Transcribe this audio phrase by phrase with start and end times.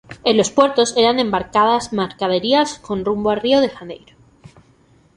[0.23, 4.15] En los puertos eran embarcadas mercaderías con rumbo a Río de Janeiro.